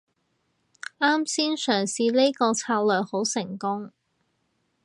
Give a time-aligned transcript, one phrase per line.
[0.99, 3.91] 啱先嘗試呢個策略好成功